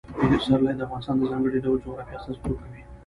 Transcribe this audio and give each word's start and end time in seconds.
پسرلی 0.31 0.73
د 0.75 0.81
افغانستان 0.85 1.15
د 1.17 1.23
ځانګړي 1.31 1.59
ډول 1.65 1.77
جغرافیه 1.85 2.17
استازیتوب 2.19 2.55
کوي. 2.63 2.81